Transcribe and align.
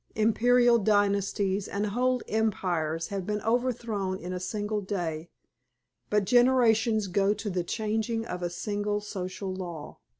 Imperial 0.15 0.79
dynasties 0.79 1.67
and 1.67 1.85
whole 1.85 2.23
empires 2.27 3.09
have 3.09 3.23
been 3.23 3.39
overthrown 3.43 4.17
in 4.17 4.33
a 4.33 4.39
single 4.39 4.81
day, 4.81 5.29
but 6.09 6.25
generations 6.25 7.05
go 7.05 7.35
to 7.35 7.51
the 7.51 7.63
changing 7.63 8.25
of 8.25 8.41
a 8.41 8.49
single 8.49 8.99
social 8.99 9.53
law. 9.53 9.99